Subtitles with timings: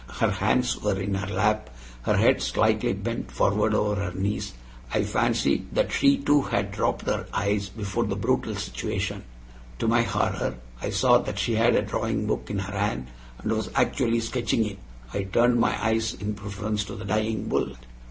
[0.15, 1.69] Her hands were in her lap,
[2.01, 4.53] her head slightly bent forward over her knees.
[4.91, 9.23] I fancied that she, too, had dropped her eyes before the brutal situation;
[9.77, 13.09] to my horror, I saw that she had a drawing book in her hand
[13.43, 14.79] and was actually sketching it.
[15.13, 17.75] I turned my eyes in preference to the dying bull.